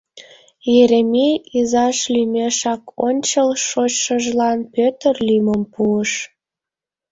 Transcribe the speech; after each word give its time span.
Еремей 0.81 1.35
изаж 1.59 1.97
лӱмешак 2.13 2.83
ончыл 3.07 3.49
шочшыжлан 3.67 4.59
Пӧтыр 4.73 5.15
лӱмым 5.27 5.61
пуыш. 5.73 6.11